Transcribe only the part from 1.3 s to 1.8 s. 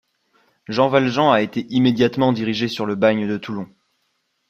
a été